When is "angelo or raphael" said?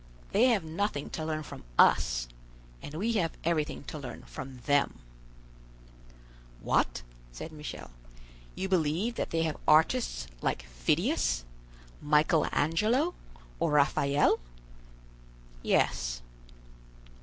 12.51-14.39